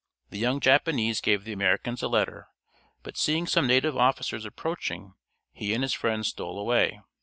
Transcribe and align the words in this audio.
The 0.31 0.39
young 0.39 0.59
Japanese 0.59 1.21
gave 1.21 1.43
the 1.43 1.53
Americans 1.53 2.01
a 2.01 2.07
letter, 2.07 2.47
but 3.03 3.17
seeing 3.17 3.45
some 3.45 3.67
native 3.67 3.95
officers 3.95 4.45
approaching, 4.45 5.13
he 5.53 5.75
and 5.75 5.83
his 5.83 5.93
friend 5.93 6.25
stole 6.25 6.57
away. 6.57 7.01